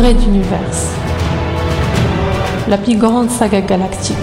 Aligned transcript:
Raid 0.00 0.22
Universe. 0.22 0.94
La 2.68 2.78
plus 2.78 2.96
grande 2.96 3.28
saga 3.28 3.60
galactique. 3.60 4.16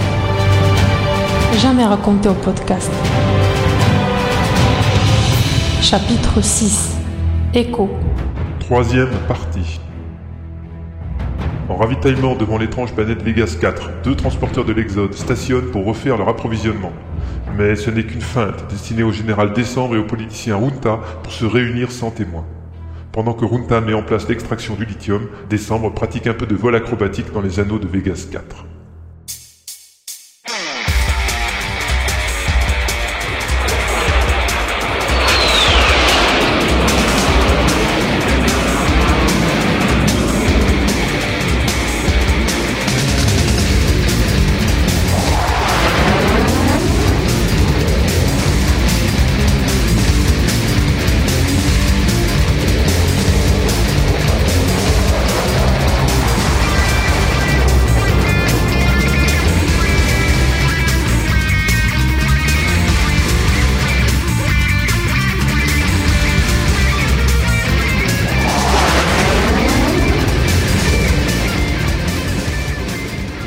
Jamais 1.60 1.84
racontée 1.84 2.28
au 2.28 2.34
podcast. 2.34 2.90
Chapitre 5.80 6.40
6. 6.40 6.96
Écho. 7.54 7.88
Troisième 8.58 9.12
partie. 9.28 9.78
En 11.68 11.76
ravitaillement 11.76 12.34
devant 12.34 12.58
l'étrange 12.58 12.92
planète 12.92 13.22
Vegas 13.22 13.56
4, 13.60 14.02
deux 14.02 14.16
transporteurs 14.16 14.64
de 14.64 14.72
l'Exode 14.72 15.14
stationnent 15.14 15.70
pour 15.70 15.86
refaire 15.86 16.16
leur 16.16 16.28
approvisionnement. 16.28 16.92
Mais 17.56 17.76
ce 17.76 17.90
n'est 17.90 18.02
qu'une 18.02 18.20
feinte 18.20 18.68
destinée 18.68 19.04
au 19.04 19.12
général 19.12 19.52
Décembre 19.52 19.94
et 19.94 19.98
au 19.98 20.04
politicien 20.04 20.58
Junta 20.58 20.98
pour 21.22 21.32
se 21.32 21.44
réunir 21.44 21.92
sans 21.92 22.10
témoin. 22.10 22.44
Pendant 23.18 23.34
que 23.34 23.44
Runta 23.44 23.80
met 23.80 23.94
en 23.94 24.04
place 24.04 24.28
l'extraction 24.28 24.76
du 24.76 24.84
lithium, 24.84 25.26
Décembre 25.50 25.92
pratique 25.92 26.28
un 26.28 26.34
peu 26.34 26.46
de 26.46 26.54
vol 26.54 26.76
acrobatique 26.76 27.32
dans 27.32 27.40
les 27.40 27.58
anneaux 27.58 27.80
de 27.80 27.88
Vegas 27.88 28.28
4. 28.30 28.64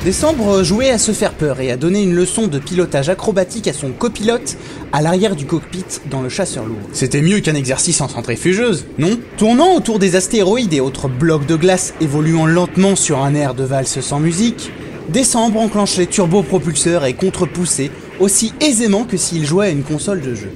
Décembre 0.03 0.63
jouait 0.63 0.89
à 0.89 0.97
se 0.97 1.11
faire 1.11 1.33
peur 1.33 1.59
et 1.59 1.69
à 1.69 1.77
donner 1.77 2.02
une 2.02 2.16
leçon 2.16 2.47
de 2.47 2.57
pilotage 2.57 3.09
acrobatique 3.09 3.67
à 3.67 3.73
son 3.73 3.91
copilote 3.91 4.57
à 4.91 5.03
l'arrière 5.03 5.35
du 5.35 5.45
cockpit 5.45 5.85
dans 6.09 6.23
le 6.23 6.30
chasseur 6.30 6.66
lourd. 6.66 6.80
C'était 6.91 7.21
mieux 7.21 7.39
qu'un 7.39 7.53
exercice 7.53 8.02
en 8.02 8.07
centrifugeuse, 8.07 8.88
non? 8.97 9.19
Tournant 9.38 9.75
autour 9.75 9.99
des 9.99 10.16
astéroïdes 10.16 10.73
et 10.73 10.79
autres 10.79 11.07
blocs 11.07 11.45
de 11.45 11.55
glace 11.55 11.94
évoluant 12.02 12.47
lentement 12.47 12.95
sur 12.95 13.19
un 13.19 13.35
air 13.35 13.53
de 13.53 13.63
valse 13.63 13.99
sans 13.99 14.19
musique, 14.19 14.72
Décembre 15.09 15.59
enclenchait 15.59 16.07
turbopropulseur 16.07 17.05
et 17.05 17.13
contre-poussé 17.13 17.91
aussi 18.19 18.53
aisément 18.59 19.03
que 19.03 19.17
s'il 19.17 19.45
jouait 19.45 19.67
à 19.67 19.69
une 19.69 19.83
console 19.83 20.22
de 20.22 20.33
jeu. 20.33 20.52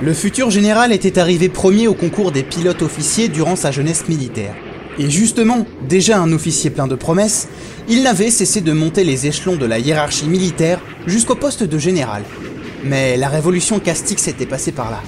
Le 0.00 0.14
futur 0.14 0.50
général 0.50 0.92
était 0.92 1.18
arrivé 1.18 1.50
premier 1.50 1.88
au 1.88 1.94
concours 1.94 2.32
des 2.32 2.42
pilotes 2.42 2.82
officiers 2.82 3.28
durant 3.28 3.56
sa 3.56 3.70
jeunesse 3.70 4.08
militaire. 4.08 4.54
Et 4.98 5.10
justement, 5.10 5.64
déjà 5.88 6.18
un 6.18 6.32
officier 6.32 6.70
plein 6.70 6.88
de 6.88 6.96
promesses, 6.96 7.48
il 7.88 8.02
n'avait 8.02 8.30
cessé 8.30 8.60
de 8.60 8.72
monter 8.72 9.04
les 9.04 9.26
échelons 9.26 9.56
de 9.56 9.64
la 9.64 9.78
hiérarchie 9.78 10.26
militaire 10.26 10.80
jusqu'au 11.06 11.36
poste 11.36 11.62
de 11.62 11.78
général. 11.78 12.24
Mais 12.84 13.16
la 13.16 13.28
révolution 13.28 13.78
castique 13.78 14.18
s'était 14.18 14.46
passée 14.46 14.72
par 14.72 14.90
là. 14.90 15.00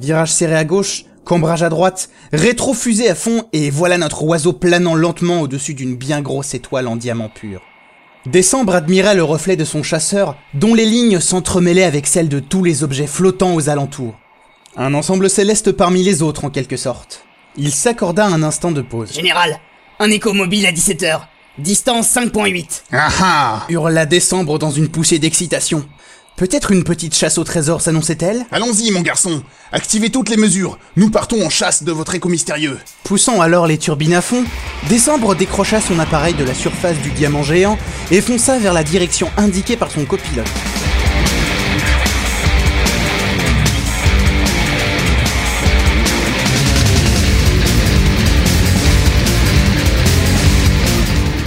Virage 0.00 0.32
serré 0.32 0.54
à 0.54 0.64
gauche, 0.64 1.04
cambrage 1.24 1.62
à 1.62 1.68
droite, 1.68 2.10
rétrofusée 2.32 3.10
à 3.10 3.14
fond, 3.14 3.44
et 3.52 3.70
voilà 3.70 3.98
notre 3.98 4.22
oiseau 4.24 4.52
planant 4.52 4.94
lentement 4.94 5.40
au-dessus 5.40 5.74
d'une 5.74 5.96
bien 5.96 6.20
grosse 6.22 6.54
étoile 6.54 6.88
en 6.88 6.96
diamant 6.96 7.28
pur. 7.28 7.62
Décembre 8.26 8.74
admirait 8.74 9.14
le 9.14 9.24
reflet 9.24 9.56
de 9.56 9.64
son 9.64 9.82
chasseur, 9.82 10.36
dont 10.54 10.74
les 10.74 10.84
lignes 10.84 11.20
s'entremêlaient 11.20 11.84
avec 11.84 12.06
celles 12.06 12.28
de 12.28 12.40
tous 12.40 12.62
les 12.62 12.84
objets 12.84 13.06
flottants 13.06 13.54
aux 13.54 13.68
alentours. 13.68 14.18
Un 14.76 14.94
ensemble 14.94 15.28
céleste 15.28 15.72
parmi 15.72 16.02
les 16.02 16.22
autres 16.22 16.44
en 16.44 16.50
quelque 16.50 16.76
sorte. 16.76 17.24
Il 17.56 17.72
s'accorda 17.72 18.26
un 18.26 18.42
instant 18.42 18.70
de 18.70 18.82
pause. 18.82 19.12
Général, 19.12 19.58
un 19.98 20.10
écho 20.10 20.32
mobile 20.32 20.66
à 20.66 20.72
17h. 20.72 21.22
Distance 21.58 22.14
5.8. 22.14 22.82
Ah 22.92 23.08
ah 23.20 23.66
hurla 23.68 24.06
Décembre 24.06 24.60
dans 24.60 24.70
une 24.70 24.88
poussée 24.88 25.18
d'excitation. 25.18 25.84
Peut-être 26.38 26.70
une 26.70 26.84
petite 26.84 27.16
chasse 27.16 27.36
au 27.36 27.42
trésor 27.42 27.80
s'annonçait-elle 27.80 28.46
Allons-y, 28.52 28.92
mon 28.92 29.00
garçon. 29.00 29.42
Activez 29.72 30.10
toutes 30.10 30.28
les 30.28 30.36
mesures. 30.36 30.78
Nous 30.94 31.10
partons 31.10 31.44
en 31.44 31.50
chasse 31.50 31.82
de 31.82 31.90
votre 31.90 32.14
écho 32.14 32.28
mystérieux. 32.28 32.78
Poussant 33.02 33.40
alors 33.40 33.66
les 33.66 33.76
turbines 33.76 34.14
à 34.14 34.20
fond, 34.20 34.44
Décembre 34.88 35.34
décrocha 35.34 35.80
son 35.80 35.98
appareil 35.98 36.34
de 36.34 36.44
la 36.44 36.54
surface 36.54 36.96
du 36.98 37.10
diamant 37.10 37.42
géant 37.42 37.76
et 38.12 38.20
fonça 38.20 38.56
vers 38.60 38.72
la 38.72 38.84
direction 38.84 39.28
indiquée 39.36 39.76
par 39.76 39.90
son 39.90 40.04
copilote. 40.04 40.46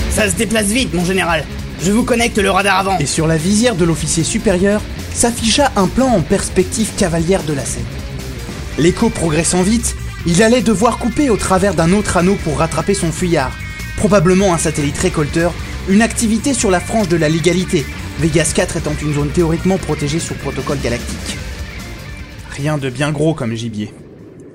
Ça 0.10 0.30
se 0.30 0.36
déplace 0.36 0.66
vite, 0.66 0.94
mon 0.94 1.06
général. 1.06 1.46
Je 1.84 1.92
vous 1.92 2.04
connecte 2.04 2.38
le 2.38 2.52
radar 2.52 2.78
avant. 2.78 2.98
Et 3.00 3.08
sur 3.08 3.26
la 3.26 3.38
visière 3.38 3.76
de 3.76 3.86
l'officier 3.86 4.24
supérieur 4.24 4.82
s'afficha 5.14 5.72
un 5.76 5.88
plan 5.88 6.08
en 6.08 6.22
perspective 6.22 6.92
cavalière 6.96 7.44
de 7.44 7.54
la 7.54 7.66
scène. 7.66 7.86
L'écho 8.78 9.10
progressant 9.10 9.64
vite, 9.64 9.96
il 10.28 10.44
allait 10.44 10.62
devoir 10.62 11.00
couper 11.00 11.32
au 11.32 11.38
travers 11.38 11.74
d'un 11.74 11.92
autre 11.92 12.18
anneau 12.18 12.36
pour 12.44 12.60
rattraper 12.60 12.94
son 12.94 13.12
fuyard, 13.12 13.52
probablement 13.98 14.54
un 14.54 14.60
satellite 14.60 14.98
récolteur, 15.00 15.54
une 15.90 16.04
activité 16.04 16.54
sur 16.54 16.70
la 16.70 16.80
frange 16.80 17.10
de 17.10 17.18
la 17.18 17.30
légalité, 17.30 17.84
Vegas 18.20 18.52
4 18.56 18.78
étant 18.78 18.94
une 19.02 19.16
zone 19.16 19.30
théoriquement 19.30 19.78
protégée 19.78 20.20
sous 20.20 20.36
protocole 20.36 20.80
galactique. 20.80 21.38
Rien 22.52 22.78
de 22.78 22.92
bien 22.92 23.12
gros 23.12 23.34
comme 23.34 23.56
gibier. 23.56 23.92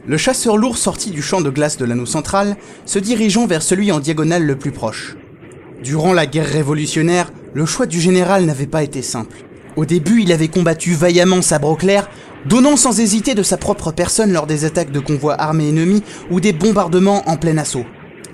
Le 0.06 0.16
chasseur 0.16 0.56
lourd 0.56 0.78
sortit 0.78 1.10
du 1.10 1.22
champ 1.22 1.40
de 1.40 1.50
glace 1.50 1.76
de 1.76 1.84
l'anneau 1.84 2.06
central, 2.06 2.56
se 2.84 3.00
dirigeant 3.00 3.48
vers 3.48 3.62
celui 3.62 3.90
en 3.90 3.98
diagonale 3.98 4.44
le 4.44 4.56
plus 4.56 4.70
proche. 4.70 5.16
Durant 5.82 6.12
la 6.12 6.26
guerre 6.26 6.46
révolutionnaire, 6.46 7.32
le 7.54 7.66
choix 7.66 7.86
du 7.86 8.00
général 8.00 8.44
n'avait 8.44 8.66
pas 8.66 8.82
été 8.82 9.02
simple. 9.02 9.36
Au 9.76 9.84
début, 9.84 10.22
il 10.22 10.32
avait 10.32 10.48
combattu 10.48 10.94
vaillamment 10.94 11.42
sabre 11.42 11.76
clair, 11.76 12.08
donnant 12.46 12.76
sans 12.76 12.98
hésiter 12.98 13.34
de 13.34 13.42
sa 13.42 13.56
propre 13.56 13.92
personne 13.92 14.32
lors 14.32 14.46
des 14.46 14.64
attaques 14.64 14.92
de 14.92 15.00
convois 15.00 15.40
armés 15.40 15.68
ennemis 15.68 16.02
ou 16.30 16.40
des 16.40 16.52
bombardements 16.52 17.28
en 17.28 17.36
plein 17.36 17.58
assaut. 17.58 17.84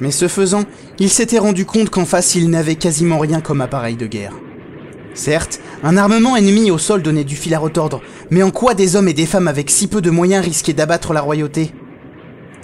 Mais 0.00 0.10
ce 0.10 0.28
faisant, 0.28 0.64
il 0.98 1.10
s'était 1.10 1.38
rendu 1.38 1.64
compte 1.64 1.90
qu'en 1.90 2.04
face, 2.04 2.34
il 2.34 2.48
n'avait 2.48 2.76
quasiment 2.76 3.18
rien 3.18 3.40
comme 3.40 3.60
appareil 3.60 3.96
de 3.96 4.06
guerre. 4.06 4.34
Certes, 5.14 5.60
un 5.82 5.96
armement 5.96 6.36
ennemi 6.36 6.70
au 6.70 6.78
sol 6.78 7.02
donnait 7.02 7.24
du 7.24 7.36
fil 7.36 7.54
à 7.54 7.58
retordre, 7.58 8.00
mais 8.30 8.42
en 8.42 8.50
quoi 8.50 8.74
des 8.74 8.96
hommes 8.96 9.08
et 9.08 9.12
des 9.12 9.26
femmes 9.26 9.48
avec 9.48 9.70
si 9.70 9.86
peu 9.86 10.00
de 10.00 10.10
moyens 10.10 10.44
risquaient 10.44 10.72
d'abattre 10.72 11.12
la 11.12 11.20
royauté? 11.20 11.72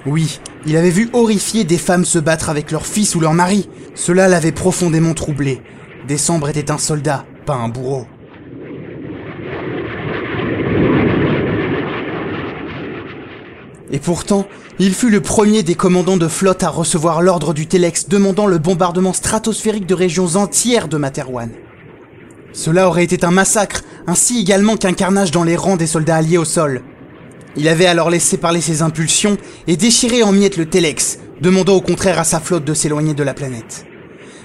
Oui, 0.06 0.40
il 0.68 0.76
avait 0.76 0.90
vu 0.90 1.08
horrifié 1.14 1.64
des 1.64 1.78
femmes 1.78 2.04
se 2.04 2.18
battre 2.18 2.50
avec 2.50 2.70
leurs 2.70 2.84
fils 2.84 3.14
ou 3.14 3.20
leurs 3.20 3.32
maris. 3.32 3.70
Cela 3.94 4.28
l'avait 4.28 4.52
profondément 4.52 5.14
troublé. 5.14 5.62
Décembre 6.06 6.50
était 6.50 6.70
un 6.70 6.76
soldat, 6.76 7.24
pas 7.46 7.54
un 7.54 7.70
bourreau. 7.70 8.06
Et 13.90 13.98
pourtant, 13.98 14.46
il 14.78 14.92
fut 14.92 15.08
le 15.08 15.22
premier 15.22 15.62
des 15.62 15.74
commandants 15.74 16.18
de 16.18 16.28
flotte 16.28 16.62
à 16.62 16.68
recevoir 16.68 17.22
l'ordre 17.22 17.54
du 17.54 17.66
Telex 17.66 18.06
demandant 18.10 18.46
le 18.46 18.58
bombardement 18.58 19.14
stratosphérique 19.14 19.86
de 19.86 19.94
régions 19.94 20.36
entières 20.36 20.88
de 20.88 20.98
Materwan. 20.98 21.50
Cela 22.52 22.88
aurait 22.88 23.04
été 23.04 23.24
un 23.24 23.30
massacre, 23.30 23.84
ainsi 24.06 24.38
également 24.38 24.76
qu'un 24.76 24.92
carnage 24.92 25.30
dans 25.30 25.44
les 25.44 25.56
rangs 25.56 25.76
des 25.76 25.86
soldats 25.86 26.16
alliés 26.16 26.36
au 26.36 26.44
sol. 26.44 26.82
Il 27.58 27.66
avait 27.66 27.86
alors 27.86 28.08
laissé 28.08 28.36
parler 28.36 28.60
ses 28.60 28.82
impulsions 28.82 29.36
et 29.66 29.76
déchiré 29.76 30.22
en 30.22 30.30
miettes 30.30 30.56
le 30.56 30.66
Telex, 30.66 31.18
demandant 31.40 31.74
au 31.74 31.80
contraire 31.80 32.20
à 32.20 32.24
sa 32.24 32.38
flotte 32.38 32.64
de 32.64 32.72
s'éloigner 32.72 33.14
de 33.14 33.24
la 33.24 33.34
planète. 33.34 33.84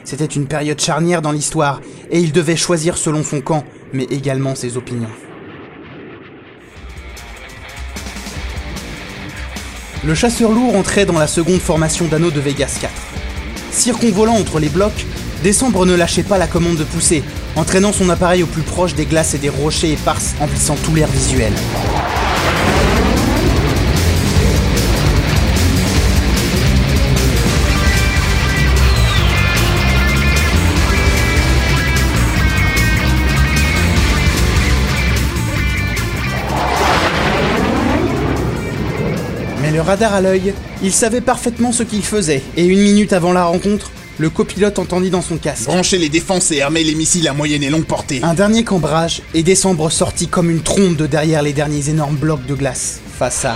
C'était 0.04 0.26
une 0.26 0.48
période 0.48 0.82
charnière 0.82 1.22
dans 1.22 1.32
l'histoire, 1.32 1.80
et 2.10 2.20
il 2.20 2.32
devait 2.32 2.56
choisir 2.56 2.98
selon 2.98 3.24
son 3.24 3.40
camp, 3.40 3.66
mais 3.94 4.06
également 4.06 4.56
ses 4.56 4.78
opinions. 4.78 5.12
Le 10.04 10.16
chasseur 10.16 10.52
lourd 10.52 10.76
entrait 10.76 11.06
dans 11.06 11.20
la 11.20 11.28
seconde 11.28 11.62
formation 11.62 12.08
d'anneau 12.08 12.32
de 12.32 12.40
Vegas 12.40 12.80
4. 12.82 12.92
Circonvolant 13.70 14.34
entre 14.34 14.60
les 14.60 14.70
blocs, 14.70 15.06
Décembre 15.44 15.86
ne 15.86 15.94
lâchait 15.94 16.24
pas 16.24 16.40
la 16.40 16.48
commande 16.48 16.78
de 16.78 16.84
pousser, 16.84 17.22
entraînant 17.56 17.94
son 17.94 18.10
appareil 18.10 18.42
au 18.42 18.48
plus 18.48 18.64
proche 18.64 18.96
des 18.96 19.06
glaces 19.06 19.36
et 19.36 19.40
des 19.40 19.50
rochers 19.50 19.92
éparses, 19.92 20.34
emplissant 20.40 20.78
tout 20.84 20.96
l'air 20.96 21.10
visuel. 21.10 21.54
Le 39.74 39.82
radar 39.82 40.14
à 40.14 40.22
l'œil, 40.22 40.54
il 40.84 40.94
savait 40.94 41.20
parfaitement 41.20 41.72
ce 41.72 41.82
qu'il 41.82 42.04
faisait, 42.04 42.44
et 42.56 42.66
une 42.66 42.80
minute 42.80 43.12
avant 43.12 43.34
la 43.34 43.46
rencontre, 43.46 43.92
le 44.20 44.30
copilote 44.30 44.78
entendit 44.78 45.10
dans 45.10 45.24
son 45.24 45.38
casque. 45.38 45.66
Branchez 45.66 45.98
les 45.98 46.10
défenses 46.10 46.52
et 46.52 46.62
armez 46.62 46.84
les 46.84 46.94
missiles 46.94 47.28
à 47.28 47.34
moyenne 47.34 47.64
et 47.64 47.72
longue 47.72 47.86
portée. 47.86 48.20
Un 48.22 48.36
dernier 48.36 48.64
cambrage, 48.64 49.24
et 49.34 49.42
Décembre 49.42 49.92
sortit 49.92 50.28
comme 50.28 50.52
une 50.52 50.62
trombe 50.62 50.96
de 50.96 51.08
derrière 51.08 51.42
les 51.42 51.54
derniers 51.54 51.90
énormes 51.90 52.16
blocs 52.16 52.46
de 52.46 52.54
glace, 52.54 53.02
face 53.18 53.46
à... 53.46 53.56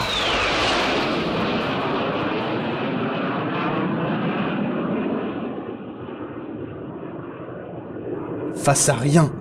Face 8.56 8.90
à 8.90 8.96
rien, 8.96 9.32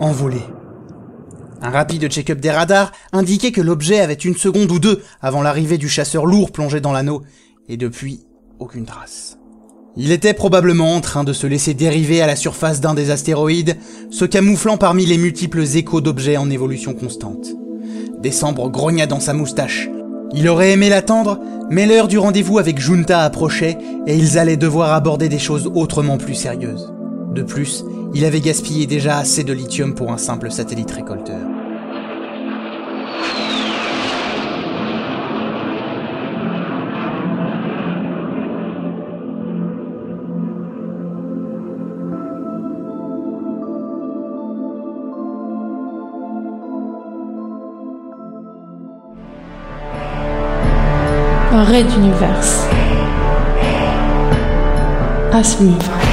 envolé. 0.00 0.40
Un 1.62 1.70
rapide 1.70 2.08
check-up 2.08 2.38
des 2.38 2.50
radars 2.50 2.92
indiquait 3.12 3.52
que 3.52 3.60
l'objet 3.60 4.00
avait 4.00 4.14
une 4.14 4.36
seconde 4.36 4.70
ou 4.70 4.78
deux 4.78 5.02
avant 5.20 5.42
l'arrivée 5.42 5.78
du 5.78 5.88
chasseur 5.88 6.26
lourd 6.26 6.52
plongé 6.52 6.80
dans 6.80 6.92
l'anneau, 6.92 7.22
et 7.68 7.76
depuis, 7.76 8.26
aucune 8.58 8.84
trace. 8.84 9.38
Il 9.96 10.12
était 10.12 10.34
probablement 10.34 10.94
en 10.94 11.00
train 11.00 11.24
de 11.24 11.32
se 11.32 11.46
laisser 11.46 11.72
dériver 11.72 12.20
à 12.20 12.26
la 12.26 12.36
surface 12.36 12.82
d'un 12.82 12.92
des 12.92 13.10
astéroïdes, 13.10 13.78
se 14.10 14.26
camouflant 14.26 14.76
parmi 14.76 15.06
les 15.06 15.16
multiples 15.16 15.62
échos 15.62 16.02
d'objets 16.02 16.36
en 16.36 16.50
évolution 16.50 16.92
constante. 16.92 17.48
Décembre 18.20 18.68
grogna 18.68 19.06
dans 19.06 19.20
sa 19.20 19.32
moustache. 19.32 19.88
Il 20.34 20.48
aurait 20.48 20.72
aimé 20.72 20.90
l'attendre, 20.90 21.40
mais 21.70 21.86
l'heure 21.86 22.08
du 22.08 22.18
rendez-vous 22.18 22.58
avec 22.58 22.78
Junta 22.78 23.22
approchait 23.22 23.78
et 24.06 24.16
ils 24.16 24.38
allaient 24.38 24.58
devoir 24.58 24.92
aborder 24.92 25.30
des 25.30 25.38
choses 25.38 25.70
autrement 25.74 26.18
plus 26.18 26.34
sérieuses. 26.34 26.92
De 27.36 27.42
plus, 27.42 27.84
il 28.14 28.24
avait 28.24 28.40
gaspillé 28.40 28.86
déjà 28.86 29.18
assez 29.18 29.44
de 29.44 29.52
lithium 29.52 29.94
pour 29.94 30.10
un 30.10 30.16
simple 30.16 30.50
satellite 30.50 30.90
récolteur. 30.90 31.36
Raid 51.52 51.86
d'univers. 51.88 52.40
À 55.32 55.44
suivre. 55.44 56.05